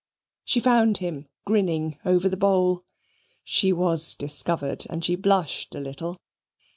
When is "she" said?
0.43-0.59, 3.43-3.71, 5.05-5.15